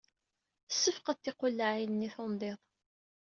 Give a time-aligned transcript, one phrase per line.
[0.69, 2.59] Sefqed tiqellaɛin-nni i tundiḍ.